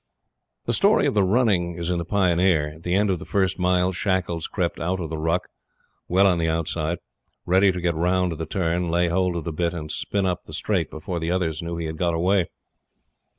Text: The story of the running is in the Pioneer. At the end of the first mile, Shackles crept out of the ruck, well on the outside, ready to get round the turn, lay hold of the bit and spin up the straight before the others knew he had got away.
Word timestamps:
The 0.65 0.73
story 0.73 1.05
of 1.05 1.13
the 1.13 1.21
running 1.21 1.75
is 1.75 1.91
in 1.91 1.99
the 1.99 2.05
Pioneer. 2.05 2.69
At 2.69 2.81
the 2.81 2.95
end 2.95 3.11
of 3.11 3.19
the 3.19 3.23
first 3.23 3.59
mile, 3.59 3.91
Shackles 3.91 4.47
crept 4.47 4.79
out 4.79 4.99
of 4.99 5.11
the 5.11 5.17
ruck, 5.19 5.47
well 6.07 6.25
on 6.25 6.39
the 6.39 6.47
outside, 6.47 6.97
ready 7.45 7.71
to 7.71 7.79
get 7.79 7.93
round 7.93 8.31
the 8.39 8.47
turn, 8.47 8.89
lay 8.89 9.09
hold 9.09 9.35
of 9.35 9.43
the 9.43 9.53
bit 9.53 9.75
and 9.75 9.91
spin 9.91 10.25
up 10.25 10.45
the 10.45 10.53
straight 10.53 10.89
before 10.89 11.19
the 11.19 11.29
others 11.29 11.61
knew 11.61 11.77
he 11.77 11.85
had 11.85 11.97
got 11.99 12.15
away. 12.15 12.47